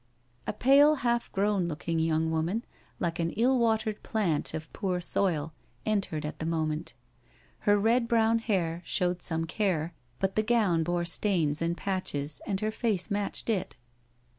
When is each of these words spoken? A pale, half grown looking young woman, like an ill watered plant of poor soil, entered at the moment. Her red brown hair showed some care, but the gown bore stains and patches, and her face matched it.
A 0.47 0.53
pale, 0.53 0.95
half 1.05 1.31
grown 1.31 1.67
looking 1.67 1.99
young 1.99 2.31
woman, 2.31 2.65
like 2.99 3.19
an 3.19 3.29
ill 3.33 3.59
watered 3.59 4.01
plant 4.01 4.55
of 4.55 4.73
poor 4.73 4.99
soil, 4.99 5.53
entered 5.85 6.25
at 6.25 6.39
the 6.39 6.45
moment. 6.47 6.95
Her 7.69 7.77
red 7.77 8.07
brown 8.07 8.39
hair 8.39 8.81
showed 8.83 9.21
some 9.21 9.45
care, 9.45 9.93
but 10.19 10.35
the 10.35 10.41
gown 10.41 10.81
bore 10.81 11.05
stains 11.05 11.61
and 11.61 11.77
patches, 11.77 12.41
and 12.47 12.61
her 12.61 12.71
face 12.71 13.11
matched 13.11 13.47
it. 13.47 13.75